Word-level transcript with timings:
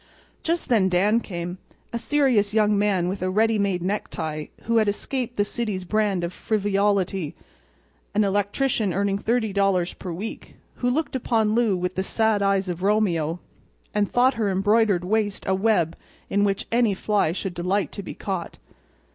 But 0.37 0.43
just 0.45 0.67
then 0.67 0.89
Dan 0.89 1.19
came—a 1.19 1.99
serious 1.99 2.55
young 2.55 2.75
man 2.75 3.07
with 3.07 3.21
a 3.21 3.29
ready 3.29 3.59
made 3.59 3.83
necktie, 3.83 4.47
who 4.63 4.77
had 4.77 4.87
escaped 4.89 5.35
the 5.37 5.45
city's 5.45 5.83
brand 5.83 6.23
of 6.23 6.33
frivolity—an 6.33 8.23
electrician 8.23 8.93
earning 8.95 9.19
30 9.19 9.53
dollars 9.53 9.93
per 9.93 10.11
week 10.11 10.55
who 10.77 10.89
looked 10.89 11.15
upon 11.15 11.53
Lou 11.53 11.77
with 11.77 11.93
the 11.93 12.01
sad 12.03 12.41
eyes 12.41 12.67
of 12.67 12.81
Romeo, 12.81 13.41
and 13.93 14.09
thought 14.09 14.33
her 14.41 14.49
embroidered 14.49 15.05
waist 15.05 15.45
a 15.45 15.53
web 15.53 15.95
in 16.31 16.43
which 16.43 16.65
any 16.71 16.95
fly 16.95 17.31
should 17.31 17.53
delight 17.53 17.91
to 17.91 18.01
be 18.01 18.15
caught. 18.15 18.57